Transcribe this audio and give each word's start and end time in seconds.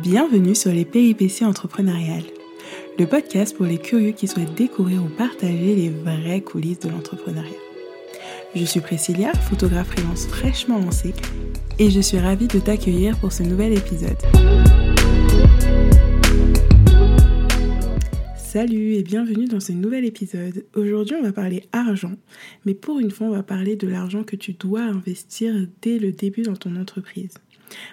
Bienvenue 0.00 0.54
sur 0.54 0.72
les 0.72 0.86
péripéties 0.86 1.44
entrepreneuriales, 1.44 2.24
le 2.98 3.06
podcast 3.06 3.54
pour 3.54 3.66
les 3.66 3.76
curieux 3.76 4.12
qui 4.12 4.26
souhaitent 4.26 4.54
découvrir 4.54 5.04
ou 5.04 5.08
partager 5.08 5.76
les 5.76 5.90
vraies 5.90 6.40
coulisses 6.40 6.78
de 6.78 6.88
l'entrepreneuriat. 6.88 7.52
Je 8.56 8.64
suis 8.64 8.80
Priscilla, 8.80 9.34
photographe 9.34 9.88
freelance 9.88 10.26
fraîchement 10.28 10.78
lancée, 10.78 11.12
et 11.78 11.90
je 11.90 12.00
suis 12.00 12.18
ravie 12.18 12.46
de 12.46 12.58
t'accueillir 12.58 13.18
pour 13.18 13.32
ce 13.32 13.42
nouvel 13.42 13.76
épisode. 13.76 14.16
Salut 18.34 18.94
et 18.94 19.02
bienvenue 19.02 19.44
dans 19.44 19.60
ce 19.60 19.72
nouvel 19.72 20.06
épisode. 20.06 20.64
Aujourd'hui 20.74 21.16
on 21.18 21.22
va 21.22 21.32
parler 21.32 21.64
argent, 21.72 22.14
mais 22.64 22.72
pour 22.72 22.98
une 22.98 23.10
fois 23.10 23.26
on 23.26 23.32
va 23.32 23.42
parler 23.42 23.76
de 23.76 23.88
l'argent 23.88 24.24
que 24.24 24.36
tu 24.36 24.54
dois 24.54 24.84
investir 24.84 25.54
dès 25.82 25.98
le 25.98 26.12
début 26.12 26.42
dans 26.42 26.56
ton 26.56 26.76
entreprise. 26.76 27.34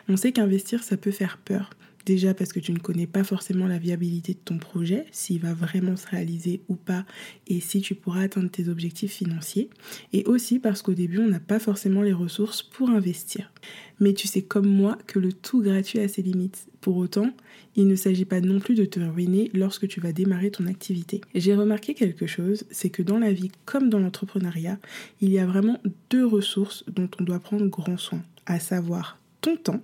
On 0.08 0.16
sait 0.16 0.32
qu'investir 0.32 0.84
ça 0.84 0.98
peut 0.98 1.12
faire 1.12 1.38
peur, 1.44 1.70
Déjà 2.10 2.34
parce 2.34 2.54
que 2.54 2.60
tu 2.60 2.72
ne 2.72 2.80
connais 2.80 3.06
pas 3.06 3.24
forcément 3.24 3.68
la 3.68 3.78
viabilité 3.78 4.34
de 4.34 4.40
ton 4.44 4.58
projet, 4.58 5.06
s'il 5.12 5.42
va 5.42 5.54
vraiment 5.54 5.96
se 5.96 6.08
réaliser 6.08 6.64
ou 6.68 6.76
pas, 6.76 7.06
et 7.46 7.60
si 7.60 7.82
tu 7.82 7.94
pourras 7.94 8.24
atteindre 8.24 8.50
tes 8.50 8.68
objectifs 8.68 9.12
financiers. 9.12 9.70
Et 10.12 10.26
aussi 10.26 10.58
parce 10.58 10.82
qu'au 10.82 10.96
début, 10.96 11.20
on 11.20 11.28
n'a 11.28 11.40
pas 11.40 11.60
forcément 11.60 12.02
les 12.02 12.12
ressources 12.12 12.64
pour 12.64 12.90
investir. 12.90 13.54
Mais 14.00 14.14
tu 14.14 14.28
sais 14.28 14.42
comme 14.42 14.66
moi 14.66 14.98
que 15.06 15.20
le 15.20 15.32
tout 15.32 15.62
gratuit 15.62 16.00
a 16.00 16.08
ses 16.08 16.24
limites. 16.24 16.68
Pour 16.82 16.98
autant, 16.98 17.30
il 17.76 17.86
ne 17.86 17.96
s'agit 17.96 18.26
pas 18.26 18.42
non 18.42 18.60
plus 18.60 18.74
de 18.74 18.86
te 18.86 19.00
ruiner 19.00 19.52
lorsque 19.54 19.88
tu 19.88 20.00
vas 20.00 20.12
démarrer 20.12 20.50
ton 20.50 20.66
activité. 20.66 21.22
J'ai 21.36 21.54
remarqué 21.54 21.94
quelque 21.94 22.26
chose, 22.26 22.66
c'est 22.72 22.90
que 22.90 23.04
dans 23.04 23.20
la 23.20 23.32
vie 23.32 23.52
comme 23.66 23.92
dans 23.92 24.00
l'entrepreneuriat, 24.00 24.80
il 25.22 25.30
y 25.30 25.38
a 25.38 25.46
vraiment 25.46 25.78
deux 26.10 26.26
ressources 26.26 26.84
dont 26.88 27.10
on 27.20 27.24
doit 27.24 27.40
prendre 27.40 27.68
grand 27.68 27.98
soin, 27.98 28.24
à 28.48 28.60
savoir 28.60 29.20
ton 29.42 29.58
temps 29.58 29.84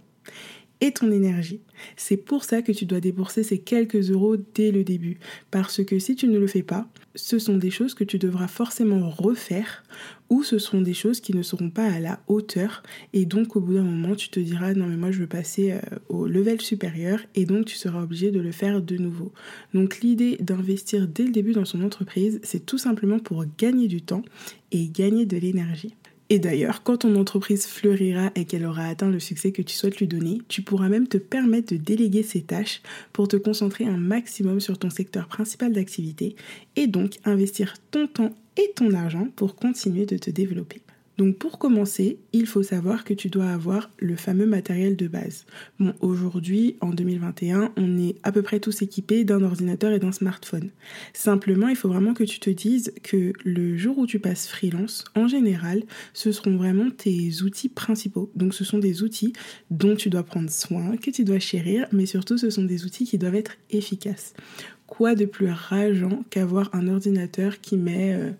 et 0.81 0.91
ton 0.91 1.11
énergie. 1.11 1.61
C'est 1.95 2.17
pour 2.17 2.43
ça 2.43 2.61
que 2.61 2.71
tu 2.71 2.85
dois 2.85 2.99
débourser 2.99 3.43
ces 3.43 3.59
quelques 3.59 4.11
euros 4.11 4.37
dès 4.53 4.71
le 4.71 4.83
début. 4.83 5.19
Parce 5.51 5.83
que 5.83 5.99
si 5.99 6.15
tu 6.15 6.27
ne 6.27 6.39
le 6.39 6.47
fais 6.47 6.63
pas, 6.63 6.87
ce 7.15 7.39
sont 7.39 7.57
des 7.57 7.71
choses 7.71 7.93
que 7.93 8.03
tu 8.03 8.19
devras 8.19 8.47
forcément 8.47 9.09
refaire 9.09 9.83
ou 10.29 10.43
ce 10.43 10.57
seront 10.57 10.81
des 10.81 10.93
choses 10.93 11.21
qui 11.21 11.35
ne 11.35 11.43
seront 11.43 11.69
pas 11.69 11.85
à 11.85 11.99
la 11.99 12.19
hauteur 12.27 12.83
et 13.13 13.25
donc 13.25 13.55
au 13.55 13.61
bout 13.61 13.75
d'un 13.75 13.83
moment 13.83 14.15
tu 14.15 14.29
te 14.29 14.39
diras 14.39 14.73
non 14.73 14.87
mais 14.87 14.97
moi 14.97 15.11
je 15.11 15.19
veux 15.19 15.27
passer 15.27 15.73
euh, 15.73 15.79
au 16.09 16.25
level 16.25 16.61
supérieur 16.61 17.19
et 17.35 17.45
donc 17.45 17.65
tu 17.65 17.75
seras 17.75 18.01
obligé 18.01 18.31
de 18.31 18.39
le 18.39 18.51
faire 18.51 18.81
de 18.81 18.97
nouveau. 18.97 19.31
Donc 19.73 19.99
l'idée 19.99 20.37
d'investir 20.39 21.07
dès 21.07 21.23
le 21.23 21.31
début 21.31 21.53
dans 21.53 21.65
son 21.65 21.83
entreprise 21.83 22.39
c'est 22.43 22.65
tout 22.65 22.77
simplement 22.77 23.19
pour 23.19 23.45
gagner 23.57 23.87
du 23.87 24.01
temps 24.01 24.23
et 24.71 24.87
gagner 24.87 25.25
de 25.25 25.37
l'énergie. 25.37 25.95
Et 26.29 26.39
d'ailleurs, 26.39 26.81
quand 26.81 26.97
ton 26.97 27.15
entreprise 27.17 27.67
fleurira 27.67 28.31
et 28.35 28.45
qu'elle 28.45 28.65
aura 28.65 28.87
atteint 28.87 29.11
le 29.11 29.19
succès 29.19 29.51
que 29.51 29.61
tu 29.61 29.75
souhaites 29.75 29.99
lui 29.99 30.07
donner, 30.07 30.41
tu 30.47 30.63
pourras 30.63 30.89
même 30.89 31.07
te 31.07 31.17
permettre 31.17 31.73
de 31.73 31.77
déléguer 31.77 32.23
ces 32.23 32.41
tâches 32.41 32.81
pour 33.13 33.27
te 33.27 33.35
concentrer 33.35 33.85
un 33.85 33.97
maximum 33.97 34.59
sur 34.59 34.79
ton 34.79 34.89
secteur 34.89 35.27
principal 35.27 35.71
d'activité 35.71 36.35
et 36.75 36.87
donc 36.87 37.17
investir 37.25 37.75
ton 37.91 38.07
temps 38.07 38.33
et 38.57 38.71
ton 38.75 38.93
argent 38.93 39.27
pour 39.35 39.55
continuer 39.55 40.07
de 40.07 40.17
te 40.17 40.31
développer. 40.31 40.81
Donc 41.17 41.37
pour 41.37 41.59
commencer, 41.59 42.17
il 42.33 42.45
faut 42.45 42.63
savoir 42.63 43.03
que 43.03 43.13
tu 43.13 43.29
dois 43.29 43.47
avoir 43.47 43.89
le 43.97 44.15
fameux 44.15 44.45
matériel 44.45 44.95
de 44.95 45.07
base. 45.07 45.45
Bon, 45.79 45.93
aujourd'hui, 46.01 46.75
en 46.81 46.89
2021, 46.89 47.71
on 47.77 47.97
est 47.97 48.15
à 48.23 48.31
peu 48.31 48.41
près 48.41 48.59
tous 48.59 48.81
équipés 48.81 49.23
d'un 49.23 49.41
ordinateur 49.41 49.93
et 49.93 49.99
d'un 49.99 50.11
smartphone. 50.11 50.71
Simplement, 51.13 51.69
il 51.69 51.75
faut 51.77 51.87
vraiment 51.87 52.13
que 52.13 52.23
tu 52.23 52.39
te 52.39 52.49
dises 52.49 52.93
que 53.01 53.31
le 53.45 53.77
jour 53.77 53.97
où 53.97 54.05
tu 54.05 54.19
passes 54.19 54.47
freelance, 54.47 55.05
en 55.15 55.27
général, 55.27 55.83
ce 56.13 56.31
seront 56.31 56.57
vraiment 56.57 56.89
tes 56.91 57.41
outils 57.43 57.69
principaux. 57.69 58.29
Donc 58.35 58.53
ce 58.53 58.65
sont 58.65 58.79
des 58.79 59.03
outils 59.03 59.33
dont 59.71 59.95
tu 59.95 60.09
dois 60.09 60.23
prendre 60.23 60.49
soin, 60.49 60.97
que 60.97 61.11
tu 61.11 61.23
dois 61.23 61.39
chérir, 61.39 61.87
mais 61.93 62.05
surtout 62.05 62.37
ce 62.37 62.49
sont 62.49 62.63
des 62.63 62.85
outils 62.85 63.05
qui 63.05 63.17
doivent 63.17 63.35
être 63.35 63.55
efficaces. 63.69 64.33
Quoi 64.87 65.15
de 65.15 65.25
plus 65.25 65.49
rageant 65.49 66.23
qu'avoir 66.29 66.69
un 66.73 66.87
ordinateur 66.89 67.61
qui 67.61 67.77
met... 67.77 68.13
Euh, 68.13 68.31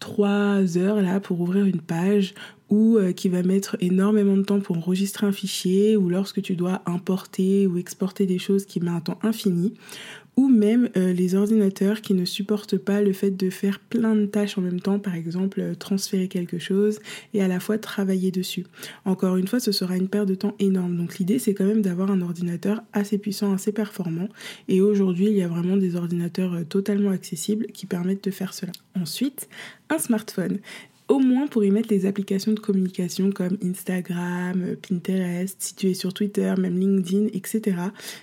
trois 0.00 0.76
heures 0.76 1.00
là 1.00 1.20
pour 1.20 1.40
ouvrir 1.40 1.64
une 1.64 1.80
page 1.80 2.34
ou 2.70 2.96
euh, 2.96 3.12
qui 3.12 3.28
va 3.28 3.42
mettre 3.42 3.76
énormément 3.80 4.36
de 4.36 4.42
temps 4.42 4.60
pour 4.60 4.78
enregistrer 4.78 5.26
un 5.26 5.32
fichier 5.32 5.96
ou 5.96 6.08
lorsque 6.08 6.40
tu 6.42 6.56
dois 6.56 6.82
importer 6.86 7.66
ou 7.66 7.78
exporter 7.78 8.26
des 8.26 8.38
choses 8.38 8.64
qui 8.64 8.80
met 8.80 8.90
un 8.90 9.00
temps 9.00 9.18
infini 9.22 9.74
ou 10.40 10.48
même 10.48 10.88
euh, 10.96 11.12
les 11.12 11.34
ordinateurs 11.34 12.00
qui 12.00 12.14
ne 12.14 12.24
supportent 12.24 12.78
pas 12.78 13.02
le 13.02 13.12
fait 13.12 13.30
de 13.30 13.50
faire 13.50 13.78
plein 13.78 14.16
de 14.16 14.24
tâches 14.24 14.56
en 14.56 14.62
même 14.62 14.80
temps, 14.80 14.98
par 14.98 15.14
exemple 15.14 15.60
euh, 15.60 15.74
transférer 15.74 16.28
quelque 16.28 16.58
chose 16.58 16.98
et 17.34 17.42
à 17.42 17.48
la 17.48 17.60
fois 17.60 17.76
travailler 17.76 18.30
dessus. 18.30 18.64
Encore 19.04 19.36
une 19.36 19.46
fois, 19.46 19.60
ce 19.60 19.70
sera 19.70 19.98
une 19.98 20.08
perte 20.08 20.26
de 20.26 20.34
temps 20.34 20.54
énorme. 20.58 20.96
Donc 20.96 21.18
l'idée, 21.18 21.38
c'est 21.38 21.52
quand 21.52 21.66
même 21.66 21.82
d'avoir 21.82 22.10
un 22.10 22.22
ordinateur 22.22 22.82
assez 22.94 23.18
puissant, 23.18 23.52
assez 23.52 23.70
performant. 23.70 24.30
Et 24.66 24.80
aujourd'hui, 24.80 25.26
il 25.26 25.36
y 25.36 25.42
a 25.42 25.48
vraiment 25.48 25.76
des 25.76 25.94
ordinateurs 25.94 26.54
euh, 26.54 26.64
totalement 26.64 27.10
accessibles 27.10 27.66
qui 27.66 27.84
permettent 27.84 28.24
de 28.24 28.30
faire 28.30 28.54
cela. 28.54 28.72
Ensuite, 28.98 29.46
un 29.90 29.98
smartphone 29.98 30.60
au 31.10 31.18
moins 31.18 31.48
pour 31.48 31.64
y 31.64 31.72
mettre 31.72 31.88
les 31.90 32.06
applications 32.06 32.52
de 32.52 32.60
communication 32.60 33.32
comme 33.32 33.58
Instagram, 33.64 34.76
Pinterest, 34.80 35.56
si 35.58 35.74
tu 35.74 35.90
es 35.90 35.94
sur 35.94 36.14
Twitter, 36.14 36.54
même 36.56 36.78
LinkedIn, 36.78 37.26
etc. 37.34 37.76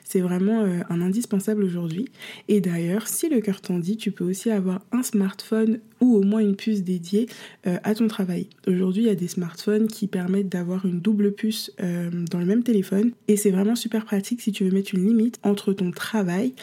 C'est 0.06 0.22
vraiment 0.22 0.62
euh, 0.62 0.80
un 0.90 1.02
indispensable 1.02 1.66
aujourd'hui. 1.66 2.06
Et 2.48 2.62
d'ailleurs, 2.62 3.08
si 3.08 3.28
le 3.28 3.42
cœur 3.42 3.60
t'en 3.60 3.78
dit, 3.78 3.98
tu 3.98 4.12
peux 4.12 4.24
aussi 4.24 4.52
avoir 4.52 4.80
un 4.94 5.04
smartphone 5.04 5.80
ou 6.00 6.16
au 6.16 6.24
moins 6.24 6.40
une 6.40 6.56
puce 6.56 6.84
dédiée 6.84 7.28
euh, 7.66 7.78
à 7.84 7.94
ton 7.94 8.08
travail. 8.08 8.48
Aujourd'hui, 8.68 9.04
il 9.04 9.08
y 9.08 9.12
a 9.12 9.16
des 9.16 9.28
smartphones 9.28 9.88
qui 9.88 10.08
permettent 10.08 10.50
d'avoir 10.50 10.86
une 10.86 11.02
double 11.02 11.34
puce 11.34 11.74
euh, 11.82 12.10
dans 12.32 12.40
le 12.40 12.46
même 12.46 12.64
téléphone 12.64 13.12
et 13.28 13.36
c'est 13.36 13.52
vraiment 13.52 13.76
super 13.76 14.06
pratique 14.06 14.40
si 14.40 14.54
tu 14.54 14.64
veux 14.64 14.72
mettre 14.72 14.96
une 14.96 15.06
limite 15.06 15.40
entre 15.44 15.74
ton 15.74 15.92
travail 15.92 16.54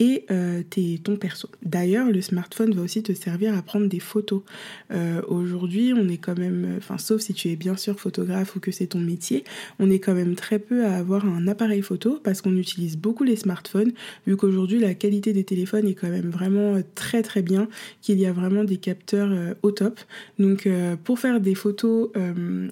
et 0.00 0.24
euh, 0.30 0.62
ton 1.04 1.16
perso. 1.16 1.48
D'ailleurs, 1.62 2.10
le 2.10 2.22
smartphone 2.22 2.72
va 2.72 2.82
aussi 2.82 3.02
te 3.02 3.12
servir 3.12 3.56
à 3.56 3.60
prendre 3.60 3.86
des 3.86 4.00
photos. 4.00 4.42
Euh, 4.90 5.20
aujourd'hui, 5.28 5.92
on 5.94 6.08
est 6.08 6.16
quand 6.16 6.38
même, 6.38 6.74
enfin, 6.78 6.96
sauf 6.96 7.20
si 7.20 7.34
tu 7.34 7.50
es 7.50 7.56
bien 7.56 7.76
sûr 7.76 8.00
photographe 8.00 8.56
ou 8.56 8.60
que 8.60 8.72
c'est 8.72 8.88
ton 8.88 8.98
métier, 8.98 9.44
on 9.78 9.90
est 9.90 9.98
quand 9.98 10.14
même 10.14 10.34
très 10.34 10.58
peu 10.58 10.86
à 10.86 10.96
avoir 10.96 11.26
un 11.26 11.46
appareil 11.46 11.82
photo 11.82 12.18
parce 12.24 12.40
qu'on 12.40 12.56
utilise 12.56 12.96
beaucoup 12.96 13.24
les 13.24 13.36
smartphones, 13.36 13.92
vu 14.26 14.36
qu'aujourd'hui 14.36 14.80
la 14.80 14.94
qualité 14.94 15.34
des 15.34 15.44
téléphones 15.44 15.86
est 15.86 15.94
quand 15.94 16.08
même 16.08 16.30
vraiment 16.30 16.76
euh, 16.76 16.82
très 16.94 17.22
très 17.22 17.42
bien, 17.42 17.68
qu'il 18.00 18.18
y 18.18 18.24
a 18.24 18.32
vraiment 18.32 18.64
des 18.64 18.78
capteurs 18.78 19.30
au 19.62 19.70
top. 19.70 20.00
Donc, 20.38 20.66
pour 21.04 21.18
faire 21.18 21.40
des 21.40 21.54
photos 21.54 22.10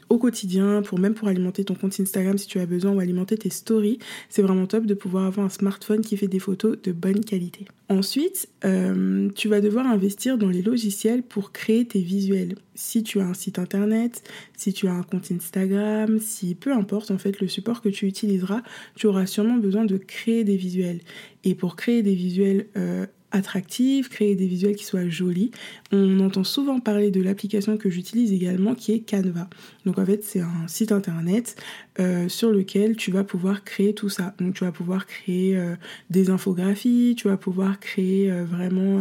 au 0.09 0.19
quotidien, 0.19 0.83
pour 0.83 0.99
même 0.99 1.15
pour 1.15 1.29
alimenter 1.29 1.65
ton 1.65 1.75
compte 1.75 1.99
Instagram 2.01 2.39
si 2.39 2.47
tu 2.47 2.59
as 2.59 2.67
besoin 2.67 2.93
ou 2.93 3.01
alimenter 3.01 3.37
tes 3.37 3.51
stories, 3.51 3.99
c'est 4.31 4.43
vraiment 4.43 4.67
top 4.67 4.87
de 4.87 4.95
pouvoir 4.95 5.27
avoir 5.27 5.47
un 5.47 5.51
smartphone 5.51 6.01
qui 6.01 6.17
fait 6.17 6.29
des 6.29 6.39
photos 6.39 6.81
de 6.83 6.93
bonne 6.93 7.18
qualité. 7.25 7.67
Ensuite, 7.89 8.49
euh, 8.65 9.31
tu 9.35 9.49
vas 9.49 9.61
devoir 9.61 9.87
investir 9.87 10.37
dans 10.37 10.49
les 10.49 10.63
logiciels 10.63 11.23
pour 11.23 11.53
créer 11.53 11.87
tes 11.87 12.01
visuels. 12.01 12.57
Si 12.75 13.03
tu 13.03 13.21
as 13.21 13.25
un 13.25 13.35
site 13.35 13.59
internet, 13.59 14.23
si 14.57 14.73
tu 14.73 14.89
as 14.89 14.93
un 14.93 15.03
compte 15.03 15.31
Instagram, 15.33 16.19
si 16.21 16.55
peu 16.55 16.73
importe 16.73 17.11
en 17.11 17.19
fait 17.19 17.41
le 17.41 17.49
support 17.49 17.81
que 17.81 17.89
tu 17.89 18.07
utiliseras, 18.07 18.63
tu 18.95 19.07
auras 19.07 19.27
sûrement 19.27 19.57
besoin 19.57 19.85
de 19.85 19.97
créer 19.97 20.45
des 20.45 20.57
visuels. 20.57 21.01
Et 21.45 21.55
pour 21.55 21.77
créer 21.77 22.03
des 22.03 22.15
visuels 22.15 22.67
euh, 22.77 23.07
attractive, 23.31 24.09
créer 24.09 24.35
des 24.35 24.47
visuels 24.47 24.77
qui 24.77 24.85
soient 24.85 25.09
jolis. 25.09 25.51
On 25.93 26.21
entend 26.21 26.45
souvent 26.45 26.81
parler 26.81 27.11
de 27.11 27.21
l'application 27.21 27.77
que 27.77 27.91
j'utilise 27.91 28.33
également 28.33 28.75
qui 28.75 28.93
est 28.93 29.01
Canva. 29.01 29.49
Donc 29.85 29.99
en 29.99 30.07
fait 30.07 30.25
c'est 30.25 30.41
un 30.41 30.67
site 30.67 30.93
internet 30.93 31.57
euh, 32.01 32.29
sur 32.29 32.53
lequel 32.53 32.95
tu 32.95 33.11
vas 33.11 33.25
pouvoir 33.25 33.65
créer 33.65 33.93
tout 33.93 34.09
ça. 34.09 34.33
Donc 34.39 34.55
tu 34.55 34.63
vas 34.63 34.71
pouvoir 34.71 35.05
créer 35.05 35.57
euh, 35.57 35.75
des 36.11 36.31
infographies, 36.31 37.17
tu 37.17 37.27
vas 37.27 37.37
pouvoir 37.37 37.81
créer 37.81 38.31
euh, 38.31 38.45
vraiment, 38.45 39.01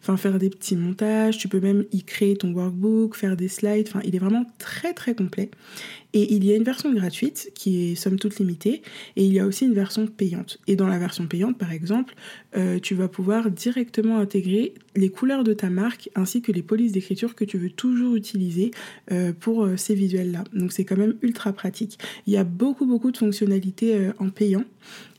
enfin 0.00 0.16
faire 0.16 0.38
des 0.38 0.48
petits 0.48 0.76
montages, 0.76 1.36
tu 1.36 1.48
peux 1.48 1.60
même 1.60 1.84
y 1.92 2.02
créer 2.02 2.34
ton 2.38 2.50
workbook, 2.54 3.16
faire 3.16 3.36
des 3.36 3.48
slides, 3.48 3.86
enfin 3.86 4.00
il 4.04 4.16
est 4.16 4.18
vraiment 4.18 4.46
très 4.56 4.94
très 4.94 5.14
complet. 5.14 5.50
Et 6.14 6.34
il 6.34 6.44
y 6.44 6.52
a 6.52 6.56
une 6.56 6.64
version 6.64 6.92
gratuite 6.92 7.50
qui 7.54 7.90
est 7.90 7.94
somme 7.94 8.18
toute 8.18 8.38
limitée 8.38 8.82
et 9.16 9.24
il 9.24 9.32
y 9.32 9.38
a 9.38 9.46
aussi 9.46 9.64
une 9.64 9.72
version 9.72 10.06
payante. 10.06 10.58
Et 10.66 10.76
dans 10.76 10.86
la 10.86 10.98
version 10.98 11.26
payante, 11.26 11.56
par 11.56 11.72
exemple, 11.72 12.14
tu 12.82 12.94
vas 12.94 13.08
pouvoir 13.08 13.50
directement 13.50 14.18
intégrer 14.18 14.74
les 14.94 15.08
couleurs 15.08 15.42
de 15.42 15.54
ta 15.54 15.70
marque 15.70 16.10
ainsi 16.14 16.42
que 16.42 16.52
les 16.52 16.60
polices 16.60 16.92
d'écriture 16.92 17.34
que 17.34 17.46
tu 17.46 17.56
veux 17.56 17.70
toujours 17.70 18.14
utiliser 18.14 18.72
pour 19.40 19.66
ces 19.76 19.94
visuels-là. 19.94 20.44
Donc 20.52 20.72
c'est 20.72 20.84
quand 20.84 20.98
même 20.98 21.14
ultra 21.22 21.54
pratique. 21.54 21.98
Il 22.26 22.32
y 22.32 22.36
a 22.36 22.44
beaucoup 22.44 22.86
beaucoup 22.86 23.10
de 23.10 23.16
fonctionnalités 23.16 24.10
en 24.18 24.30
payant. 24.30 24.64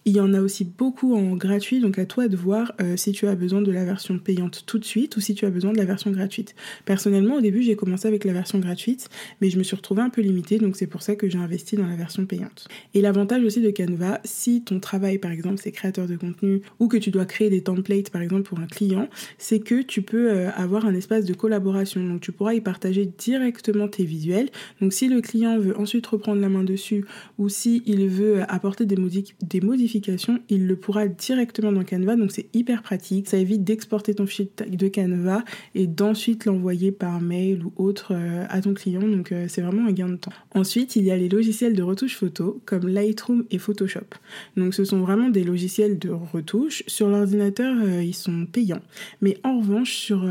Il 0.05 0.17
y 0.17 0.19
en 0.19 0.33
a 0.33 0.41
aussi 0.41 0.65
beaucoup 0.65 1.15
en 1.15 1.37
gratuit, 1.37 1.79
donc 1.79 1.97
à 1.97 2.05
toi 2.05 2.27
de 2.27 2.35
voir 2.35 2.73
euh, 2.81 2.97
si 2.97 3.13
tu 3.13 3.25
as 3.27 3.35
besoin 3.35 3.61
de 3.61 3.71
la 3.71 3.85
version 3.85 4.19
payante 4.19 4.63
tout 4.65 4.77
de 4.77 4.83
suite 4.83 5.15
ou 5.15 5.21
si 5.21 5.33
tu 5.33 5.45
as 5.45 5.49
besoin 5.49 5.71
de 5.71 5.77
la 5.77 5.85
version 5.85 6.11
gratuite. 6.11 6.55
Personnellement, 6.83 7.35
au 7.35 7.41
début, 7.41 7.61
j'ai 7.61 7.77
commencé 7.77 8.09
avec 8.09 8.25
la 8.25 8.33
version 8.33 8.59
gratuite, 8.59 9.09
mais 9.39 9.49
je 9.49 9.57
me 9.57 9.63
suis 9.63 9.77
retrouvée 9.77 10.01
un 10.01 10.09
peu 10.09 10.19
limitée, 10.19 10.57
donc 10.57 10.75
c'est 10.75 10.87
pour 10.87 11.03
ça 11.03 11.15
que 11.15 11.29
j'ai 11.29 11.37
investi 11.37 11.77
dans 11.77 11.87
la 11.87 11.95
version 11.95 12.25
payante. 12.25 12.67
Et 12.93 12.99
l'avantage 12.99 13.45
aussi 13.45 13.61
de 13.61 13.71
Canva, 13.71 14.19
si 14.25 14.61
ton 14.61 14.81
travail, 14.81 15.19
par 15.19 15.31
exemple, 15.31 15.61
c'est 15.63 15.71
créateur 15.71 16.05
de 16.05 16.17
contenu 16.17 16.61
ou 16.79 16.89
que 16.89 16.97
tu 16.97 17.09
dois 17.09 17.25
créer 17.25 17.49
des 17.49 17.61
templates, 17.61 18.09
par 18.09 18.21
exemple, 18.21 18.43
pour 18.43 18.59
un 18.59 18.67
client, 18.67 19.07
c'est 19.37 19.59
que 19.59 19.81
tu 19.81 20.01
peux 20.01 20.31
euh, 20.31 20.49
avoir 20.57 20.85
un 20.85 20.95
espace 20.95 21.23
de 21.23 21.33
collaboration. 21.33 22.05
Donc 22.05 22.19
tu 22.19 22.33
pourras 22.33 22.53
y 22.53 22.61
partager 22.61 23.09
directement 23.17 23.87
tes 23.87 24.03
visuels. 24.03 24.49
Donc 24.81 24.91
si 24.91 25.07
le 25.07 25.21
client 25.21 25.57
veut 25.57 25.79
ensuite 25.79 26.05
reprendre 26.07 26.41
la 26.41 26.49
main 26.49 26.65
dessus 26.65 27.05
ou 27.37 27.47
si 27.47 27.83
il 27.85 28.09
veut 28.09 28.41
apporter 28.49 28.85
des, 28.85 28.97
des 29.41 29.61
modifications 29.61 29.92
il 30.49 30.67
le 30.67 30.75
pourra 30.75 31.07
directement 31.07 31.71
dans 31.71 31.83
Canva, 31.83 32.15
donc 32.15 32.31
c'est 32.31 32.47
hyper 32.53 32.81
pratique. 32.81 33.27
Ça 33.27 33.37
évite 33.37 33.63
d'exporter 33.63 34.15
ton 34.15 34.25
fichier 34.25 34.49
de 34.67 34.87
Canva 34.87 35.43
et 35.75 35.87
d'ensuite 35.87 36.45
l'envoyer 36.45 36.91
par 36.91 37.21
mail 37.21 37.63
ou 37.63 37.73
autre 37.77 38.13
euh, 38.13 38.45
à 38.49 38.61
ton 38.61 38.73
client, 38.73 39.01
donc 39.01 39.31
euh, 39.31 39.45
c'est 39.47 39.61
vraiment 39.61 39.87
un 39.87 39.91
gain 39.91 40.09
de 40.09 40.15
temps. 40.15 40.33
Ensuite, 40.53 40.95
il 40.95 41.03
y 41.03 41.11
a 41.11 41.17
les 41.17 41.29
logiciels 41.29 41.73
de 41.73 41.83
retouche 41.83 42.15
photo 42.15 42.61
comme 42.65 42.87
Lightroom 42.87 43.45
et 43.51 43.57
Photoshop. 43.57 43.99
Donc 44.57 44.73
ce 44.73 44.83
sont 44.83 44.99
vraiment 44.99 45.29
des 45.29 45.43
logiciels 45.43 45.99
de 45.99 46.09
retouche. 46.09 46.83
Sur 46.87 47.09
l'ordinateur, 47.09 47.75
euh, 47.83 48.03
ils 48.03 48.13
sont 48.13 48.45
payants. 48.45 48.81
Mais 49.21 49.37
en 49.43 49.59
revanche, 49.59 49.93
sur 49.93 50.27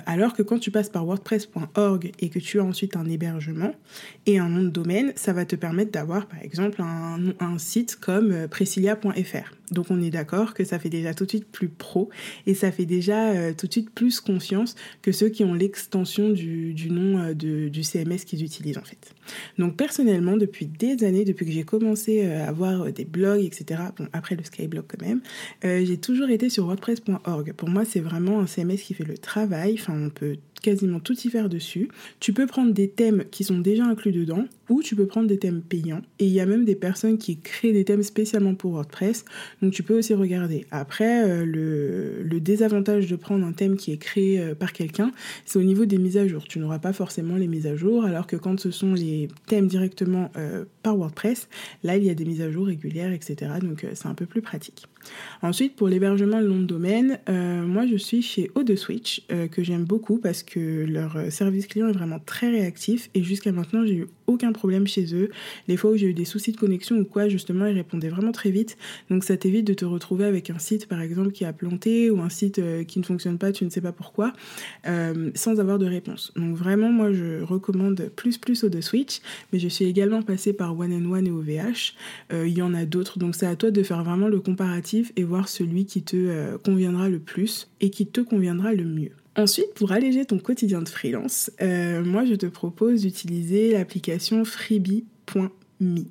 Alors 0.06 0.34
que 0.34 0.42
quand 0.42 0.58
tu 0.58 0.70
passes 0.70 0.88
par 0.88 1.06
wordpress.org 1.06 2.12
et 2.20 2.28
que 2.28 2.38
tu 2.38 2.60
as 2.60 2.64
ensuite 2.64 2.96
un 2.96 3.06
hébergement 3.06 3.74
et 4.26 4.38
un 4.38 4.48
nom 4.48 4.62
de 4.62 4.68
domaine, 4.68 5.12
ça 5.16 5.32
va 5.32 5.44
te 5.44 5.56
permettre 5.56 5.90
d'avoir 5.90 6.26
par 6.26 6.40
exemple 6.42 6.80
un, 6.82 7.58
site 7.58 7.96
comme 7.96 8.48
priscilla.fr. 8.48 9.54
Donc 9.70 9.86
on 9.90 10.00
est 10.00 10.10
d'accord 10.10 10.54
que 10.54 10.64
ça 10.64 10.78
fait 10.78 10.90
déjà 10.90 11.14
tout 11.14 11.24
de 11.24 11.30
suite 11.30 11.46
plus 11.46 11.68
pro 11.68 12.10
et 12.46 12.54
ça 12.54 12.70
fait 12.70 12.86
déjà 12.86 13.30
euh, 13.30 13.52
tout 13.56 13.66
de 13.66 13.72
suite 13.72 13.90
plus 13.90 14.20
confiance 14.20 14.74
que 15.02 15.12
ceux 15.12 15.28
qui 15.28 15.44
ont 15.44 15.54
l'extension 15.54 16.30
du, 16.30 16.74
nom 16.90 17.18
euh, 17.18 17.34
du 17.34 17.82
CMS 17.82 18.24
qu'ils 18.26 18.42
utilisent 18.44 18.78
en 18.78 18.84
fait. 18.84 19.14
Donc 19.58 19.76
personnellement, 19.76 20.36
depuis 20.36 20.66
des 20.66 21.04
années, 21.04 21.24
depuis 21.24 21.46
que 21.46 21.52
j'ai 21.52 21.64
commencé 21.64 22.24
euh, 22.24 22.44
à 22.44 22.48
avoir 22.48 22.92
des 22.92 23.04
blogs, 23.04 23.42
etc., 23.42 23.80
bon 23.96 24.08
après 24.12 24.36
le 24.36 24.44
Skyblog 24.44 24.84
quand 24.88 25.06
même, 25.06 25.20
j'ai 25.62 25.96
toujours 25.96 26.28
été 26.28 26.48
sur 26.48 26.66
WordPress.org. 26.66 27.52
Pour 27.54 27.68
moi, 27.68 27.84
c'est 27.84 28.00
vraiment 28.00 28.40
un 28.40 28.46
CMS 28.46 28.76
qui 28.76 28.94
fait 28.94 29.04
le 29.04 29.18
travail. 29.18 29.76
Enfin, 29.78 29.94
on 29.94 30.10
peut 30.10 30.36
quasiment 30.64 30.98
tout 30.98 31.14
y 31.14 31.28
faire 31.28 31.48
dessus. 31.50 31.88
Tu 32.20 32.32
peux 32.32 32.46
prendre 32.46 32.72
des 32.72 32.88
thèmes 32.88 33.24
qui 33.30 33.44
sont 33.44 33.58
déjà 33.58 33.84
inclus 33.84 34.12
dedans 34.12 34.46
ou 34.68 34.82
tu 34.82 34.96
peux 34.96 35.06
prendre 35.06 35.28
des 35.28 35.38
thèmes 35.38 35.62
payants. 35.62 36.02
Et 36.18 36.26
il 36.26 36.32
y 36.32 36.40
a 36.40 36.46
même 36.46 36.64
des 36.64 36.74
personnes 36.74 37.18
qui 37.18 37.38
créent 37.38 37.72
des 37.72 37.84
thèmes 37.84 38.02
spécialement 38.02 38.54
pour 38.54 38.72
WordPress. 38.72 39.24
Donc 39.62 39.72
tu 39.72 39.82
peux 39.82 39.98
aussi 39.98 40.14
regarder. 40.14 40.66
Après, 40.70 41.24
euh, 41.24 41.44
le, 41.44 42.40
désavantage 42.40 43.06
de 43.06 43.16
prendre 43.16 43.46
un 43.46 43.52
thème 43.52 43.76
qui 43.76 43.92
est 43.92 43.96
créé 43.96 44.38
euh, 44.38 44.54
par 44.54 44.72
quelqu'un, 44.72 45.12
c'est 45.46 45.58
au 45.58 45.62
niveau 45.62 45.86
des 45.86 45.98
mises 45.98 46.18
à 46.18 46.26
jour. 46.26 46.44
Tu 46.44 46.58
n'auras 46.58 46.78
pas 46.78 46.92
forcément 46.92 47.36
les 47.36 47.46
mises 47.46 47.66
à 47.66 47.74
jour, 47.74 48.04
alors 48.04 48.26
que 48.26 48.36
quand 48.36 48.60
ce 48.60 48.70
sont 48.70 48.92
les 48.92 49.28
thèmes 49.46 49.66
directement 49.66 50.30
euh, 50.36 50.64
par 50.82 50.96
WordPress, 50.96 51.48
là 51.84 51.96
il 51.96 52.04
y 52.04 52.10
a 52.10 52.14
des 52.14 52.24
mises 52.24 52.42
à 52.42 52.50
jour 52.50 52.66
régulières, 52.66 53.12
etc. 53.12 53.52
Donc 53.62 53.86
c'est 53.94 54.06
un 54.06 54.14
peu 54.14 54.26
plus 54.26 54.42
pratique. 54.42 54.86
Ensuite, 55.42 55.76
pour 55.76 55.88
l'hébergement 55.88 56.40
de 56.40 56.48
nom 56.48 56.58
de 56.58 56.66
domaine, 56.66 57.18
moi 57.28 57.86
je 57.86 57.96
suis 57.96 58.22
chez 58.22 58.50
Odeswitch, 58.54 59.26
que 59.50 59.62
j'aime 59.62 59.84
beaucoup 59.84 60.18
parce 60.18 60.42
que 60.42 60.84
leur 60.86 61.30
service 61.30 61.66
client 61.66 61.88
est 61.88 61.92
vraiment 61.92 62.18
très 62.18 62.50
réactif 62.50 63.10
et 63.14 63.22
jusqu'à 63.22 63.52
maintenant 63.52 63.84
j'ai 63.84 63.96
eu 63.96 64.06
aucun 64.26 64.52
problème 64.52 64.86
chez 64.86 65.14
eux. 65.14 65.30
Les 65.68 65.76
fois 65.76 65.92
où 65.92 65.96
j'ai 65.96 66.08
eu 66.08 66.14
des 66.14 66.24
soucis 66.24 66.52
de 66.52 66.56
connexion 66.56 66.96
ou 66.96 67.04
quoi, 67.04 67.28
justement, 67.28 67.66
ils 67.66 67.74
répondaient 67.74 68.08
vraiment 68.08 68.32
très 68.32 68.50
vite. 68.50 68.76
Donc 69.10 69.24
ça 69.24 69.36
t'évite 69.36 69.66
de 69.66 69.74
te 69.74 69.84
retrouver 69.84 70.24
avec 70.24 70.50
un 70.50 70.58
site 70.58 70.86
par 70.86 71.00
exemple 71.00 71.32
qui 71.32 71.44
a 71.44 71.52
planté 71.52 72.10
ou 72.10 72.20
un 72.20 72.28
site 72.28 72.58
euh, 72.58 72.84
qui 72.84 72.98
ne 72.98 73.04
fonctionne 73.04 73.38
pas, 73.38 73.52
tu 73.52 73.64
ne 73.64 73.70
sais 73.70 73.80
pas 73.80 73.92
pourquoi, 73.92 74.32
euh, 74.86 75.30
sans 75.34 75.60
avoir 75.60 75.78
de 75.78 75.86
réponse. 75.86 76.32
Donc 76.36 76.56
vraiment, 76.56 76.90
moi 76.90 77.12
je 77.12 77.42
recommande 77.42 78.10
plus 78.16 78.38
plus 78.38 78.64
au 78.64 78.68
de 78.68 78.80
Switch, 78.80 79.20
mais 79.52 79.58
je 79.58 79.68
suis 79.68 79.84
également 79.84 80.22
passée 80.22 80.52
par 80.52 80.78
One 80.78 80.92
and 80.92 81.10
One 81.10 81.26
et 81.26 81.30
OVH. 81.30 81.94
Il 82.32 82.56
y 82.56 82.62
en 82.62 82.74
a 82.74 82.84
d'autres, 82.84 83.18
donc 83.18 83.34
c'est 83.34 83.46
à 83.46 83.56
toi 83.56 83.70
de 83.70 83.82
faire 83.82 84.02
vraiment 84.02 84.28
le 84.28 84.40
comparatif 84.40 85.12
et 85.16 85.24
voir 85.24 85.48
celui 85.48 85.86
qui 85.86 86.02
te 86.02 86.56
conviendra 86.58 87.08
le 87.08 87.18
plus 87.18 87.68
et 87.80 87.90
qui 87.90 88.06
te 88.06 88.20
conviendra 88.20 88.72
le 88.72 88.84
mieux. 88.84 89.12
Ensuite, 89.36 89.74
pour 89.74 89.92
alléger 89.92 90.24
ton 90.24 90.38
quotidien 90.38 90.80
de 90.80 90.88
freelance, 90.88 91.50
euh, 91.60 92.04
moi 92.04 92.24
je 92.24 92.34
te 92.34 92.46
propose 92.46 93.02
d'utiliser 93.02 93.72
l'application 93.72 94.44
freebie.me. 94.44 96.04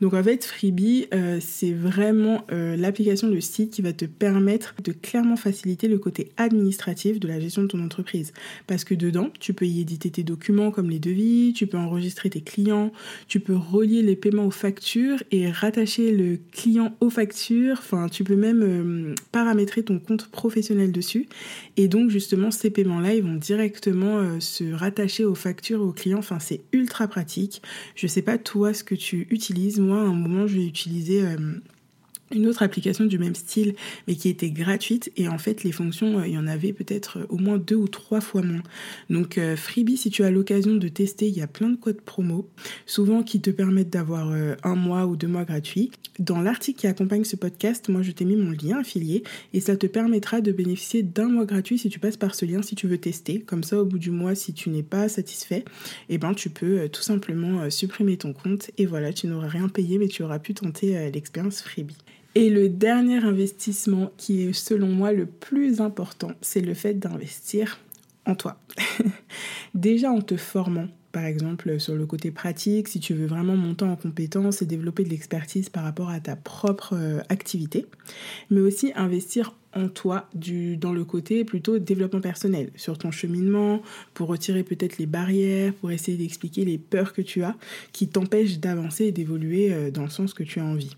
Donc 0.00 0.14
en 0.14 0.22
fait, 0.22 0.44
Freebie, 0.44 1.06
euh, 1.12 1.38
c'est 1.40 1.72
vraiment 1.72 2.44
euh, 2.52 2.76
l'application 2.76 3.28
de 3.28 3.38
site 3.40 3.70
qui 3.70 3.82
va 3.82 3.92
te 3.92 4.06
permettre 4.06 4.74
de 4.82 4.92
clairement 4.92 5.36
faciliter 5.36 5.88
le 5.88 5.98
côté 5.98 6.30
administratif 6.36 7.20
de 7.20 7.28
la 7.28 7.38
gestion 7.38 7.62
de 7.62 7.68
ton 7.68 7.82
entreprise. 7.84 8.32
Parce 8.66 8.84
que 8.84 8.94
dedans, 8.94 9.30
tu 9.38 9.52
peux 9.52 9.66
y 9.66 9.80
éditer 9.80 10.10
tes 10.10 10.22
documents 10.22 10.70
comme 10.70 10.88
les 10.88 10.98
devis, 10.98 11.52
tu 11.54 11.66
peux 11.66 11.76
enregistrer 11.76 12.30
tes 12.30 12.40
clients, 12.40 12.92
tu 13.28 13.40
peux 13.40 13.56
relier 13.56 14.02
les 14.02 14.16
paiements 14.16 14.46
aux 14.46 14.50
factures 14.50 15.22
et 15.30 15.50
rattacher 15.50 16.12
le 16.12 16.38
client 16.52 16.96
aux 17.00 17.10
factures. 17.10 17.76
Enfin, 17.78 18.08
tu 18.08 18.24
peux 18.24 18.36
même 18.36 18.62
euh, 18.62 19.14
paramétrer 19.32 19.82
ton 19.82 19.98
compte 19.98 20.28
professionnel 20.28 20.92
dessus. 20.92 21.28
Et 21.76 21.88
donc 21.88 22.10
justement, 22.10 22.50
ces 22.50 22.70
paiements-là, 22.70 23.14
ils 23.14 23.22
vont 23.22 23.36
directement 23.36 24.40
se 24.40 24.72
rattacher 24.72 25.24
aux 25.24 25.34
factures 25.34 25.82
aux 25.82 25.92
clients. 25.92 26.18
Enfin, 26.18 26.38
c'est 26.38 26.60
ultra 26.72 27.06
pratique. 27.08 27.62
Je 27.94 28.06
sais 28.06 28.22
pas 28.22 28.38
toi 28.38 28.72
ce 28.72 28.84
que 28.84 28.94
tu 28.94 29.26
utilises 29.30 29.49
moi, 29.80 29.98
à 29.98 30.04
un 30.04 30.12
moment, 30.12 30.46
je 30.46 30.56
vais 30.56 30.66
utiliser 30.66 31.22
euh, 31.22 31.36
une 32.32 32.46
autre 32.46 32.62
application 32.62 33.04
du 33.04 33.18
même 33.18 33.34
style, 33.34 33.74
mais 34.06 34.14
qui 34.14 34.28
était 34.28 34.50
gratuite. 34.50 35.12
Et 35.16 35.28
en 35.28 35.38
fait, 35.38 35.64
les 35.64 35.72
fonctions, 35.72 36.20
euh, 36.20 36.26
il 36.26 36.34
y 36.34 36.38
en 36.38 36.46
avait 36.46 36.72
peut-être 36.72 37.18
euh, 37.18 37.26
au 37.28 37.38
moins 37.38 37.58
deux 37.58 37.76
ou 37.76 37.88
trois 37.88 38.20
fois 38.20 38.42
moins. 38.42 38.62
Donc, 39.08 39.38
Freebie, 39.56 39.96
si 39.96 40.10
tu 40.10 40.22
as 40.24 40.30
l'occasion 40.30 40.74
de 40.74 40.88
tester, 40.88 41.28
il 41.28 41.36
y 41.36 41.42
a 41.42 41.46
plein 41.46 41.68
de 41.68 41.76
codes 41.76 42.00
promo, 42.00 42.48
souvent 42.86 43.22
qui 43.22 43.40
te 43.40 43.50
permettent 43.50 43.90
d'avoir 43.90 44.32
un 44.62 44.74
mois 44.74 45.06
ou 45.06 45.16
deux 45.16 45.26
mois 45.26 45.44
gratuits. 45.44 45.90
Dans 46.18 46.40
l'article 46.40 46.80
qui 46.80 46.86
accompagne 46.86 47.24
ce 47.24 47.36
podcast, 47.36 47.88
moi, 47.88 48.02
je 48.02 48.12
t'ai 48.12 48.24
mis 48.24 48.36
mon 48.36 48.50
lien 48.50 48.78
affilié 48.78 49.22
et 49.52 49.60
ça 49.60 49.76
te 49.76 49.86
permettra 49.86 50.40
de 50.40 50.52
bénéficier 50.52 51.02
d'un 51.02 51.28
mois 51.28 51.44
gratuit 51.44 51.78
si 51.78 51.88
tu 51.88 51.98
passes 51.98 52.16
par 52.16 52.34
ce 52.34 52.44
lien, 52.44 52.62
si 52.62 52.74
tu 52.74 52.86
veux 52.86 52.98
tester. 52.98 53.40
Comme 53.40 53.64
ça, 53.64 53.80
au 53.80 53.84
bout 53.84 53.98
du 53.98 54.10
mois, 54.10 54.34
si 54.34 54.52
tu 54.52 54.70
n'es 54.70 54.82
pas 54.82 55.08
satisfait, 55.08 55.64
eh 56.08 56.18
ben, 56.18 56.34
tu 56.34 56.50
peux 56.50 56.88
tout 56.88 57.02
simplement 57.02 57.68
supprimer 57.70 58.16
ton 58.16 58.32
compte 58.32 58.70
et 58.78 58.86
voilà, 58.86 59.12
tu 59.12 59.26
n'auras 59.26 59.48
rien 59.48 59.68
payé, 59.68 59.98
mais 59.98 60.08
tu 60.08 60.22
auras 60.22 60.38
pu 60.38 60.54
tenter 60.54 61.10
l'expérience 61.10 61.62
Freebie. 61.62 61.96
Et 62.34 62.48
le 62.48 62.68
dernier 62.68 63.24
investissement 63.24 64.12
qui 64.16 64.42
est 64.42 64.52
selon 64.52 64.86
moi 64.86 65.12
le 65.12 65.26
plus 65.26 65.80
important, 65.80 66.30
c'est 66.40 66.60
le 66.60 66.74
fait 66.74 66.94
d'investir 66.94 67.80
en 68.24 68.36
toi. 68.36 68.60
Déjà 69.74 70.12
en 70.12 70.20
te 70.20 70.36
formant, 70.36 70.86
par 71.10 71.24
exemple 71.24 71.80
sur 71.80 71.96
le 71.96 72.06
côté 72.06 72.30
pratique, 72.30 72.86
si 72.86 73.00
tu 73.00 73.14
veux 73.14 73.26
vraiment 73.26 73.56
monter 73.56 73.84
en 73.84 73.96
compétences 73.96 74.62
et 74.62 74.66
développer 74.66 75.02
de 75.02 75.08
l'expertise 75.08 75.70
par 75.70 75.82
rapport 75.82 76.08
à 76.08 76.20
ta 76.20 76.36
propre 76.36 76.94
euh, 76.94 77.20
activité, 77.28 77.86
mais 78.48 78.60
aussi 78.60 78.92
investir 78.94 79.56
en 79.74 79.88
toi 79.88 80.28
du, 80.32 80.76
dans 80.76 80.92
le 80.92 81.04
côté 81.04 81.44
plutôt 81.44 81.78
développement 81.78 82.20
personnel, 82.20 82.70
sur 82.76 82.96
ton 82.96 83.10
cheminement, 83.10 83.82
pour 84.14 84.28
retirer 84.28 84.62
peut-être 84.62 84.98
les 84.98 85.06
barrières, 85.06 85.74
pour 85.74 85.90
essayer 85.90 86.16
d'expliquer 86.16 86.64
les 86.64 86.78
peurs 86.78 87.12
que 87.12 87.22
tu 87.22 87.42
as 87.42 87.56
qui 87.92 88.08
t'empêchent 88.08 88.58
d'avancer 88.58 89.06
et 89.06 89.12
d'évoluer 89.12 89.72
euh, 89.72 89.90
dans 89.90 90.02
le 90.02 90.10
sens 90.10 90.32
que 90.32 90.44
tu 90.44 90.60
as 90.60 90.64
envie. 90.64 90.96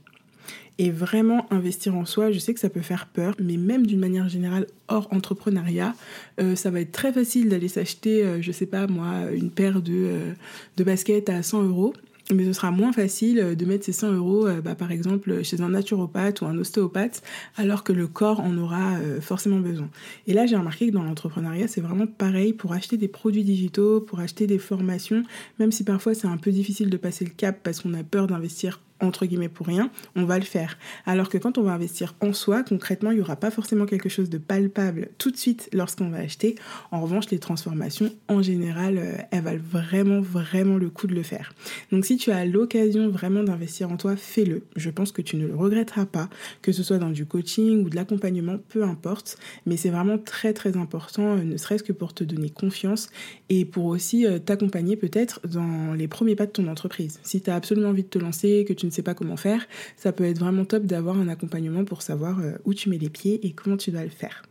Et 0.78 0.90
vraiment 0.90 1.46
investir 1.52 1.94
en 1.94 2.04
soi, 2.04 2.32
je 2.32 2.38
sais 2.38 2.54
que 2.54 2.60
ça 2.60 2.70
peut 2.70 2.80
faire 2.80 3.06
peur, 3.06 3.34
mais 3.38 3.56
même 3.56 3.86
d'une 3.86 4.00
manière 4.00 4.28
générale, 4.28 4.66
hors 4.88 5.06
entrepreneuriat, 5.12 5.94
euh, 6.40 6.56
ça 6.56 6.70
va 6.70 6.80
être 6.80 6.92
très 6.92 7.12
facile 7.12 7.50
d'aller 7.50 7.68
s'acheter, 7.68 8.24
euh, 8.24 8.40
je 8.40 8.52
sais 8.52 8.66
pas 8.66 8.86
moi, 8.86 9.30
une 9.32 9.50
paire 9.50 9.82
de, 9.82 9.92
euh, 9.92 10.32
de 10.78 10.84
baskets 10.84 11.28
à 11.28 11.42
100 11.42 11.64
euros 11.64 11.94
mais 12.32 12.44
ce 12.44 12.52
sera 12.52 12.70
moins 12.70 12.92
facile 12.92 13.56
de 13.58 13.64
mettre 13.66 13.84
ces 13.84 13.92
100 13.92 14.12
euros, 14.12 14.46
bah, 14.64 14.76
par 14.76 14.90
exemple, 14.92 15.42
chez 15.42 15.60
un 15.60 15.70
naturopathe 15.70 16.40
ou 16.40 16.46
un 16.46 16.56
ostéopathe, 16.56 17.20
alors 17.56 17.82
que 17.82 17.92
le 17.92 18.06
corps 18.06 18.40
en 18.40 18.56
aura 18.56 18.92
forcément 19.20 19.58
besoin. 19.58 19.90
Et 20.28 20.32
là, 20.32 20.46
j'ai 20.46 20.56
remarqué 20.56 20.86
que 20.86 20.92
dans 20.92 21.02
l'entrepreneuriat, 21.02 21.66
c'est 21.66 21.80
vraiment 21.80 22.06
pareil 22.06 22.52
pour 22.52 22.72
acheter 22.72 22.96
des 22.96 23.08
produits 23.08 23.42
digitaux, 23.42 24.00
pour 24.00 24.20
acheter 24.20 24.46
des 24.46 24.58
formations, 24.58 25.24
même 25.58 25.72
si 25.72 25.82
parfois 25.82 26.14
c'est 26.14 26.28
un 26.28 26.38
peu 26.38 26.52
difficile 26.52 26.88
de 26.88 26.96
passer 26.96 27.24
le 27.24 27.32
cap 27.32 27.58
parce 27.62 27.80
qu'on 27.80 27.92
a 27.92 28.04
peur 28.04 28.28
d'investir 28.28 28.80
entre 29.02 29.26
guillemets 29.26 29.48
pour 29.48 29.66
rien, 29.66 29.90
on 30.16 30.24
va 30.24 30.38
le 30.38 30.44
faire. 30.44 30.78
Alors 31.04 31.28
que 31.28 31.38
quand 31.38 31.58
on 31.58 31.62
va 31.62 31.72
investir 31.72 32.14
en 32.20 32.32
soi, 32.32 32.62
concrètement, 32.62 33.10
il 33.10 33.16
n'y 33.16 33.20
aura 33.20 33.36
pas 33.36 33.50
forcément 33.50 33.84
quelque 33.84 34.08
chose 34.08 34.30
de 34.30 34.38
palpable 34.38 35.08
tout 35.18 35.30
de 35.30 35.36
suite 35.36 35.68
lorsqu'on 35.72 36.08
va 36.08 36.18
acheter. 36.18 36.54
En 36.90 37.00
revanche, 37.00 37.30
les 37.30 37.38
transformations, 37.38 38.10
en 38.28 38.42
général, 38.42 38.98
euh, 38.98 39.16
elles 39.30 39.42
valent 39.42 39.60
vraiment, 39.62 40.20
vraiment 40.20 40.78
le 40.78 40.88
coup 40.88 41.06
de 41.06 41.14
le 41.14 41.22
faire. 41.22 41.52
Donc 41.90 42.04
si 42.04 42.16
tu 42.16 42.30
as 42.30 42.46
l'occasion 42.46 43.08
vraiment 43.08 43.42
d'investir 43.42 43.90
en 43.90 43.96
toi, 43.96 44.16
fais-le. 44.16 44.62
Je 44.76 44.90
pense 44.90 45.12
que 45.12 45.22
tu 45.22 45.36
ne 45.36 45.46
le 45.46 45.54
regretteras 45.54 46.06
pas, 46.06 46.28
que 46.62 46.72
ce 46.72 46.82
soit 46.82 46.98
dans 46.98 47.10
du 47.10 47.26
coaching 47.26 47.84
ou 47.84 47.90
de 47.90 47.96
l'accompagnement, 47.96 48.58
peu 48.68 48.84
importe. 48.84 49.38
Mais 49.66 49.76
c'est 49.76 49.90
vraiment 49.90 50.18
très, 50.18 50.52
très 50.52 50.76
important, 50.76 51.36
euh, 51.36 51.42
ne 51.42 51.56
serait-ce 51.56 51.82
que 51.82 51.92
pour 51.92 52.14
te 52.14 52.24
donner 52.24 52.50
confiance 52.50 53.10
et 53.48 53.64
pour 53.64 53.86
aussi 53.86 54.26
euh, 54.26 54.38
t'accompagner 54.38 54.96
peut-être 54.96 55.40
dans 55.46 55.94
les 55.94 56.08
premiers 56.08 56.36
pas 56.36 56.46
de 56.46 56.52
ton 56.52 56.68
entreprise. 56.68 57.18
Si 57.22 57.40
tu 57.40 57.50
as 57.50 57.56
absolument 57.56 57.88
envie 57.88 58.02
de 58.02 58.08
te 58.08 58.18
lancer, 58.18 58.64
que 58.66 58.72
tu 58.72 58.86
ne 58.86 58.90
sais 58.92 59.02
pas 59.02 59.14
comment 59.14 59.36
faire, 59.36 59.66
ça 59.96 60.12
peut 60.12 60.24
être 60.24 60.38
vraiment 60.38 60.64
top 60.64 60.84
d'avoir 60.84 61.16
un 61.16 61.28
accompagnement 61.28 61.84
pour 61.84 62.02
savoir 62.02 62.40
euh, 62.40 62.52
où 62.64 62.74
tu 62.74 62.88
mets 62.88 62.98
les 62.98 63.10
pieds 63.10 63.46
et 63.46 63.52
comment 63.52 63.76
tu 63.76 63.90
dois 63.90 64.04
le 64.04 64.10
faire. 64.10 64.42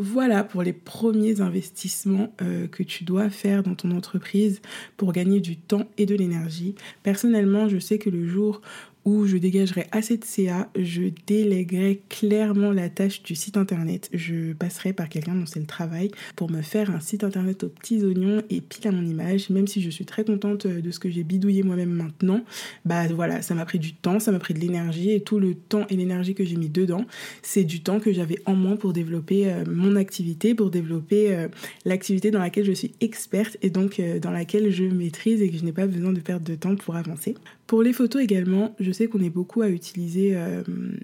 Voilà 0.00 0.44
pour 0.44 0.62
les 0.62 0.72
premiers 0.72 1.40
investissements 1.40 2.32
euh, 2.40 2.68
que 2.68 2.84
tu 2.84 3.02
dois 3.02 3.30
faire 3.30 3.64
dans 3.64 3.74
ton 3.74 3.90
entreprise 3.90 4.60
pour 4.96 5.12
gagner 5.12 5.40
du 5.40 5.56
temps 5.56 5.88
et 5.98 6.06
de 6.06 6.14
l'énergie. 6.14 6.76
Personnellement, 7.02 7.68
je 7.68 7.80
sais 7.80 7.98
que 7.98 8.08
le 8.08 8.28
jour 8.28 8.60
où 9.04 9.26
je 9.26 9.36
dégagerai 9.36 9.86
assez 9.92 10.16
de 10.16 10.24
CA, 10.24 10.70
je 10.78 11.04
délèguerai 11.26 12.02
clairement 12.08 12.72
la 12.72 12.88
tâche 12.88 13.22
du 13.22 13.34
site 13.34 13.56
internet. 13.56 14.10
Je 14.12 14.52
passerai 14.52 14.92
par 14.92 15.08
quelqu'un 15.08 15.34
dont 15.34 15.46
c'est 15.46 15.60
le 15.60 15.66
travail 15.66 16.10
pour 16.36 16.50
me 16.50 16.62
faire 16.62 16.90
un 16.90 17.00
site 17.00 17.24
internet 17.24 17.64
aux 17.64 17.68
petits 17.68 18.04
oignons 18.04 18.42
et 18.50 18.60
pile 18.60 18.88
à 18.88 18.92
mon 18.92 19.04
image, 19.04 19.50
même 19.50 19.66
si 19.66 19.80
je 19.82 19.90
suis 19.90 20.04
très 20.04 20.24
contente 20.24 20.66
de 20.66 20.90
ce 20.90 20.98
que 20.98 21.10
j'ai 21.10 21.24
bidouillé 21.24 21.62
moi-même 21.62 21.90
maintenant. 21.90 22.44
Bah 22.84 23.06
voilà, 23.08 23.42
ça 23.42 23.54
m'a 23.54 23.64
pris 23.64 23.78
du 23.78 23.94
temps, 23.94 24.20
ça 24.20 24.32
m'a 24.32 24.38
pris 24.38 24.54
de 24.54 24.60
l'énergie 24.60 25.12
et 25.12 25.20
tout 25.20 25.38
le 25.38 25.54
temps 25.54 25.86
et 25.88 25.96
l'énergie 25.96 26.34
que 26.34 26.44
j'ai 26.44 26.56
mis 26.56 26.68
dedans, 26.68 27.04
c'est 27.42 27.64
du 27.64 27.82
temps 27.82 28.00
que 28.00 28.12
j'avais 28.12 28.40
en 28.46 28.54
moins 28.54 28.76
pour 28.76 28.92
développer 28.92 29.50
euh, 29.50 29.64
mon 29.66 29.96
activité, 29.96 30.54
pour 30.54 30.70
développer 30.70 31.34
euh, 31.34 31.48
l'activité 31.84 32.30
dans 32.30 32.40
laquelle 32.40 32.64
je 32.64 32.72
suis 32.72 32.92
experte 33.00 33.56
et 33.62 33.70
donc 33.70 34.00
euh, 34.00 34.18
dans 34.18 34.30
laquelle 34.30 34.70
je 34.70 34.84
maîtrise 34.84 35.42
et 35.42 35.50
que 35.50 35.56
je 35.56 35.64
n'ai 35.64 35.72
pas 35.72 35.86
besoin 35.86 36.12
de 36.12 36.20
perdre 36.20 36.44
de 36.44 36.54
temps 36.54 36.76
pour 36.76 36.96
avancer. 36.96 37.34
Pour 37.68 37.82
les 37.82 37.92
photos 37.92 38.22
également, 38.22 38.74
je 38.80 38.90
sais 38.92 39.08
qu'on 39.08 39.20
est 39.20 39.28
beaucoup 39.28 39.60
à 39.60 39.68
utiliser 39.68 40.30
euh, 40.32 40.62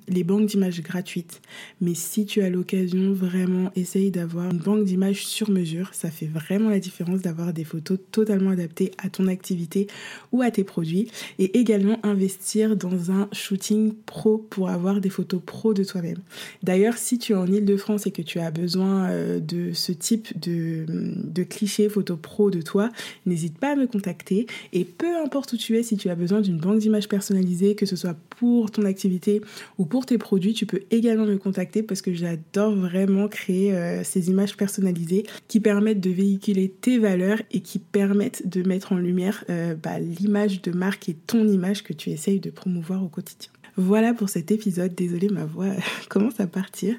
les 0.08 0.24
banques 0.24 0.46
d'images 0.46 0.80
gratuites, 0.80 1.42
mais 1.82 1.92
si 1.92 2.24
tu 2.24 2.40
as 2.40 2.48
l'occasion, 2.48 3.12
vraiment 3.12 3.70
essaye 3.76 4.10
d'avoir 4.10 4.50
une 4.50 4.60
banque 4.60 4.86
d'images 4.86 5.26
sur 5.26 5.50
mesure. 5.50 5.90
Ça 5.92 6.10
fait 6.10 6.24
vraiment 6.24 6.70
la 6.70 6.78
différence 6.78 7.20
d'avoir 7.20 7.52
des 7.52 7.64
photos 7.64 7.98
totalement 8.10 8.48
adaptées 8.48 8.92
à 8.96 9.10
ton 9.10 9.26
activité 9.26 9.88
ou 10.32 10.40
à 10.40 10.50
tes 10.50 10.64
produits. 10.64 11.10
Et 11.38 11.58
également 11.58 11.98
investir 12.02 12.76
dans 12.76 13.10
un 13.10 13.28
shooting 13.32 13.92
pro 14.06 14.38
pour 14.38 14.70
avoir 14.70 15.02
des 15.02 15.10
photos 15.10 15.42
pro 15.44 15.74
de 15.74 15.84
toi-même. 15.84 16.20
D'ailleurs, 16.62 16.96
si 16.96 17.18
tu 17.18 17.32
es 17.32 17.36
en 17.36 17.46
Ile-de-France 17.46 18.06
et 18.06 18.10
que 18.10 18.22
tu 18.22 18.38
as 18.38 18.50
besoin 18.50 19.10
euh, 19.10 19.38
de 19.38 19.74
ce 19.74 19.92
type 19.92 20.40
de, 20.40 20.86
de 20.88 21.42
clichés 21.42 21.90
photo 21.90 22.16
pro 22.16 22.50
de 22.50 22.62
toi, 22.62 22.88
n'hésite 23.26 23.58
pas 23.58 23.72
à 23.72 23.76
me 23.76 23.86
contacter. 23.86 24.46
Et 24.72 24.86
peu 24.86 25.14
importe 25.22 25.52
où 25.52 25.58
tu 25.58 25.76
es, 25.76 25.82
si 25.82 25.98
tu 25.98 26.08
as 26.08 26.14
besoin 26.14 26.40
d'une 26.40 26.53
banque 26.58 26.78
d'images 26.78 27.08
personnalisée, 27.08 27.74
que 27.74 27.86
ce 27.86 27.96
soit 27.96 28.16
pour 28.38 28.70
ton 28.70 28.84
activité 28.84 29.40
ou 29.78 29.84
pour 29.84 30.06
tes 30.06 30.18
produits, 30.18 30.54
tu 30.54 30.66
peux 30.66 30.82
également 30.90 31.26
me 31.26 31.36
contacter 31.36 31.82
parce 31.82 32.02
que 32.02 32.12
j'adore 32.12 32.74
vraiment 32.74 33.28
créer 33.28 33.74
euh, 33.74 34.02
ces 34.04 34.28
images 34.28 34.56
personnalisées 34.56 35.24
qui 35.48 35.60
permettent 35.60 36.00
de 36.00 36.10
véhiculer 36.10 36.68
tes 36.68 36.98
valeurs 36.98 37.40
et 37.52 37.60
qui 37.60 37.78
permettent 37.78 38.48
de 38.48 38.62
mettre 38.62 38.92
en 38.92 38.96
lumière 38.96 39.44
euh, 39.50 39.74
bah, 39.74 39.98
l'image 39.98 40.62
de 40.62 40.72
marque 40.72 41.08
et 41.08 41.14
ton 41.14 41.46
image 41.48 41.82
que 41.82 41.92
tu 41.92 42.10
essayes 42.10 42.40
de 42.40 42.50
promouvoir 42.50 43.02
au 43.02 43.08
quotidien. 43.08 43.53
Voilà 43.76 44.14
pour 44.14 44.28
cet 44.28 44.52
épisode. 44.52 44.94
Désolée, 44.94 45.28
ma 45.28 45.44
voix 45.44 45.70
commence 46.08 46.38
à 46.38 46.46
partir. 46.46 46.96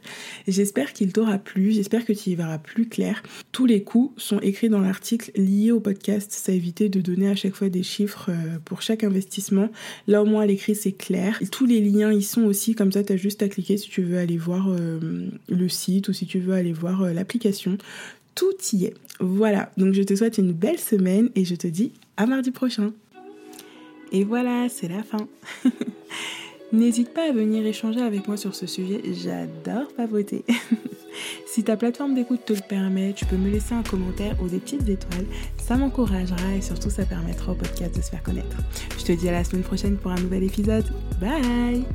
J'espère 0.47 0.91
qu'il 0.91 1.13
t'aura 1.13 1.37
plu. 1.37 1.71
J'espère 1.71 2.05
que 2.05 2.11
tu 2.11 2.31
y 2.31 2.35
verras 2.35 2.57
plus 2.57 2.87
clair. 2.89 3.23
Tous 3.51 3.65
les 3.65 3.83
coûts 3.83 4.13
sont 4.17 4.39
écrits 4.41 4.69
dans 4.69 4.81
l'article 4.81 5.31
lié 5.35 5.71
au 5.71 5.79
podcast. 5.79 6.31
Ça 6.31 6.51
évité 6.51 6.89
de 6.89 6.99
donner 6.99 7.29
à 7.29 7.35
chaque 7.35 7.55
fois 7.55 7.69
des 7.69 7.83
chiffres 7.83 8.29
euh, 8.29 8.59
pour 8.65 8.81
chaque 8.81 9.03
investissement. 9.03 9.69
Là, 10.07 10.21
au 10.21 10.25
moins, 10.25 10.45
l'écrit, 10.45 10.75
c'est 10.75 10.91
clair. 10.91 11.39
tous 11.51 11.65
les 11.65 11.79
liens 11.79 12.11
y 12.11 12.21
sont 12.21 12.43
aussi. 12.43 12.75
Comme 12.75 12.91
ça, 12.91 13.03
tu 13.03 13.13
as 13.13 13.17
juste 13.17 13.41
à 13.41 13.47
cliquer 13.47 13.77
si 13.77 13.89
tu 13.89 14.01
veux 14.01 14.17
aller 14.17 14.37
voir 14.37 14.69
euh, 14.69 15.29
le 15.47 15.69
site 15.69 16.09
ou 16.09 16.13
si 16.13 16.25
tu 16.25 16.39
veux 16.39 16.53
aller 16.53 16.73
voir 16.73 17.03
euh, 17.03 17.13
l'application. 17.13 17.77
Tout 18.35 18.53
y 18.73 18.85
est. 18.85 18.93
Voilà. 19.21 19.71
Donc, 19.77 19.93
je 19.93 20.03
te 20.03 20.13
souhaite 20.13 20.37
une 20.37 20.51
belle 20.51 20.79
semaine 20.79 21.29
et 21.35 21.45
je 21.45 21.55
te 21.55 21.67
dis 21.67 21.93
à 22.17 22.25
mardi 22.25 22.51
prochain. 22.51 22.91
Et 24.11 24.23
voilà, 24.23 24.67
c'est 24.69 24.89
la 24.89 25.03
fin. 25.03 25.27
N'hésite 26.73 27.13
pas 27.13 27.29
à 27.29 27.31
venir 27.31 27.65
échanger 27.65 28.01
avec 28.01 28.27
moi 28.27 28.37
sur 28.37 28.55
ce 28.55 28.65
sujet, 28.65 29.01
j'adore 29.13 29.87
papoter. 29.95 30.43
si 31.47 31.63
ta 31.63 31.77
plateforme 31.77 32.15
d'écoute 32.15 32.41
te 32.45 32.53
le 32.53 32.59
permet, 32.67 33.13
tu 33.13 33.25
peux 33.25 33.37
me 33.37 33.49
laisser 33.49 33.73
un 33.73 33.83
commentaire 33.83 34.35
ou 34.41 34.47
des 34.47 34.57
petites 34.59 34.89
étoiles, 34.89 35.25
ça 35.57 35.75
m'encouragera 35.77 36.55
et 36.57 36.61
surtout 36.61 36.89
ça 36.89 37.05
permettra 37.05 37.51
au 37.51 37.55
podcast 37.55 37.95
de 37.95 38.01
se 38.01 38.09
faire 38.09 38.23
connaître. 38.23 38.57
Je 38.97 39.05
te 39.05 39.11
dis 39.11 39.29
à 39.29 39.31
la 39.31 39.43
semaine 39.43 39.63
prochaine 39.63 39.97
pour 39.97 40.11
un 40.11 40.19
nouvel 40.19 40.43
épisode. 40.43 40.85
Bye 41.21 41.85